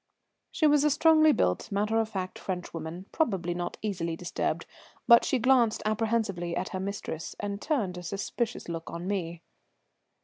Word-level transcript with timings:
She 0.49 0.65
was 0.65 0.83
a 0.83 0.89
strongly 0.89 1.31
built, 1.31 1.71
matter 1.71 1.99
of 1.99 2.09
fact 2.09 2.39
French 2.39 2.73
woman, 2.73 3.05
probably 3.11 3.53
not 3.53 3.77
easily 3.83 4.15
disturbed; 4.15 4.65
but 5.07 5.23
she 5.23 5.37
glanced 5.37 5.83
apprehensively 5.85 6.55
at 6.57 6.69
her 6.69 6.79
mistress, 6.79 7.35
and 7.39 7.61
turned 7.61 7.99
a 7.99 8.01
suspicious 8.01 8.67
look 8.67 8.89
on 8.89 9.05
me. 9.05 9.43